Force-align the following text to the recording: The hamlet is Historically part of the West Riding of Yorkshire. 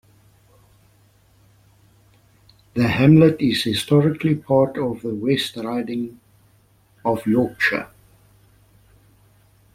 The 2.73 2.87
hamlet 2.87 3.39
is 3.39 3.63
Historically 3.65 4.33
part 4.33 4.75
of 4.79 5.03
the 5.03 5.13
West 5.13 5.57
Riding 5.57 6.19
of 7.05 7.23
Yorkshire. 7.27 7.87